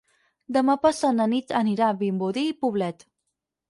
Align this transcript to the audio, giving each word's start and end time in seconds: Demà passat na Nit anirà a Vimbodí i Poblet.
Demà 0.57 0.75
passat 0.85 1.13
na 1.19 1.29
Nit 1.35 1.55
anirà 1.63 1.93
a 1.93 2.01
Vimbodí 2.03 2.49
i 2.53 2.61
Poblet. 2.65 3.11